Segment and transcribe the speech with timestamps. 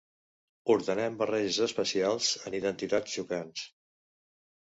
[0.75, 3.69] Ordenem barreges especials en identitats xocants.